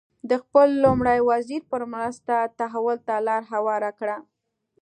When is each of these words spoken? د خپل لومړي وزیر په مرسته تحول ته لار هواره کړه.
د 0.29 0.31
خپل 0.43 0.67
لومړي 0.83 1.19
وزیر 1.29 1.61
په 1.71 1.75
مرسته 1.93 2.35
تحول 2.59 2.97
ته 3.07 3.15
لار 3.27 3.43
هواره 3.53 3.91
کړه. 3.99 4.17